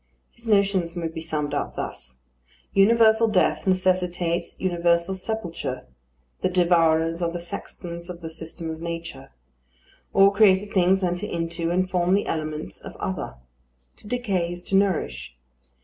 His 0.31 0.47
notions 0.47 0.95
may 0.95 1.09
be 1.09 1.21
summed 1.21 1.53
up 1.53 1.75
thus: 1.75 2.17
universal 2.73 3.27
death 3.27 3.67
necessitates 3.67 4.59
universal 4.59 5.13
sepulture; 5.13 5.85
the 6.41 6.49
devourers 6.49 7.21
are 7.21 7.29
the 7.29 7.39
sextons 7.39 8.09
of 8.09 8.21
the 8.21 8.29
system 8.31 8.71
of 8.71 8.81
nature. 8.81 9.29
All 10.11 10.31
created 10.31 10.71
things 10.73 11.03
enter 11.03 11.27
into 11.27 11.69
and 11.69 11.87
form 11.87 12.15
the 12.15 12.25
elements 12.25 12.81
of 12.81 12.95
other. 12.95 13.35
To 13.97 14.07
decay 14.07 14.51
is 14.51 14.63
to 14.63 14.75
nourish. 14.75 15.37